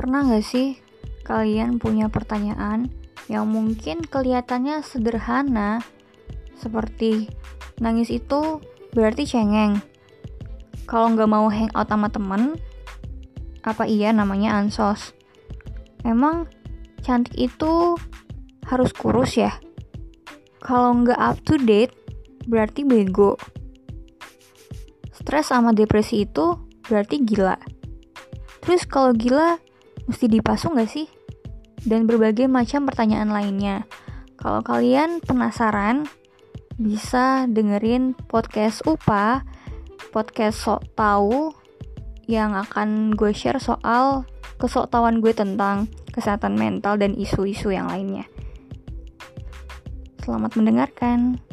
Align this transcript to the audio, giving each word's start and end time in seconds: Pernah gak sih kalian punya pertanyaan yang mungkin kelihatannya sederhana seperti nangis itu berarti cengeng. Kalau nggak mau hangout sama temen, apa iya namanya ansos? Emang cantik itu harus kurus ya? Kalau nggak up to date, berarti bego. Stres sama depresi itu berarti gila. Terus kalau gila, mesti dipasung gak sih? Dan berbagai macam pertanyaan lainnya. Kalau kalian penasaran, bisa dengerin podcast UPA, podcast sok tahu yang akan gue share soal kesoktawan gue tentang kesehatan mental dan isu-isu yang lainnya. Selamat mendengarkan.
Pernah 0.00 0.32
gak 0.32 0.48
sih 0.48 0.80
kalian 1.28 1.76
punya 1.76 2.08
pertanyaan 2.08 2.88
yang 3.28 3.44
mungkin 3.52 4.00
kelihatannya 4.00 4.80
sederhana 4.80 5.84
seperti 6.56 7.28
nangis 7.84 8.08
itu 8.08 8.64
berarti 8.96 9.28
cengeng. 9.28 9.76
Kalau 10.88 11.12
nggak 11.12 11.28
mau 11.28 11.52
hangout 11.52 11.84
sama 11.84 12.08
temen, 12.08 12.56
apa 13.60 13.84
iya 13.84 14.08
namanya 14.16 14.56
ansos? 14.56 15.12
Emang 16.00 16.48
cantik 17.04 17.36
itu 17.36 18.00
harus 18.64 18.96
kurus 18.96 19.36
ya? 19.36 19.52
Kalau 20.64 20.96
nggak 20.96 21.20
up 21.20 21.36
to 21.44 21.60
date, 21.60 21.92
berarti 22.48 22.88
bego. 22.88 23.36
Stres 25.12 25.52
sama 25.52 25.76
depresi 25.76 26.24
itu 26.24 26.56
berarti 26.88 27.20
gila. 27.20 27.60
Terus 28.64 28.88
kalau 28.88 29.12
gila, 29.12 29.60
mesti 30.10 30.26
dipasung 30.26 30.74
gak 30.74 30.90
sih? 30.90 31.06
Dan 31.80 32.04
berbagai 32.04 32.50
macam 32.50 32.84
pertanyaan 32.84 33.30
lainnya. 33.30 33.86
Kalau 34.36 34.60
kalian 34.60 35.22
penasaran, 35.22 36.10
bisa 36.80 37.44
dengerin 37.46 38.16
podcast 38.28 38.84
UPA, 38.88 39.44
podcast 40.10 40.64
sok 40.64 40.82
tahu 40.96 41.52
yang 42.24 42.56
akan 42.56 43.12
gue 43.14 43.34
share 43.36 43.60
soal 43.60 44.24
kesoktawan 44.56 45.20
gue 45.20 45.32
tentang 45.32 45.88
kesehatan 46.12 46.56
mental 46.56 47.00
dan 47.00 47.16
isu-isu 47.16 47.72
yang 47.72 47.88
lainnya. 47.88 48.24
Selamat 50.20 50.52
mendengarkan. 50.56 51.49